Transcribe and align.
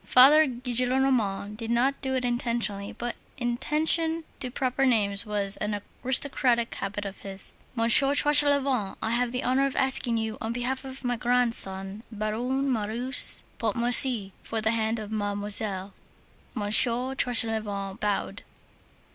Father 0.03 0.47
Gillenormand 0.47 1.57
did 1.57 1.69
not 1.69 2.01
do 2.01 2.15
it 2.15 2.25
intentionally, 2.25 2.91
but 2.91 3.15
inattention 3.37 4.23
to 4.39 4.49
proper 4.49 4.83
names 4.83 5.27
was 5.27 5.57
an 5.57 5.79
aristocratic 6.03 6.73
habit 6.73 7.05
of 7.05 7.19
his. 7.19 7.57
"Monsieur 7.75 8.15
Tranchelevent, 8.15 8.97
I 8.99 9.11
have 9.11 9.31
the 9.31 9.43
honor 9.43 9.67
of 9.67 9.75
asking 9.75 10.17
you, 10.17 10.39
on 10.41 10.53
behalf 10.53 10.83
of 10.83 11.03
my 11.03 11.17
grandson, 11.17 12.01
Baron 12.11 12.73
Marius 12.73 13.43
Pontmercy, 13.59 14.31
for 14.41 14.59
the 14.59 14.71
hand 14.71 14.97
of 14.97 15.11
Mademoiselle." 15.11 15.93
Monsieur 16.55 17.13
Tranchelevent 17.13 17.99
bowed. 17.99 18.41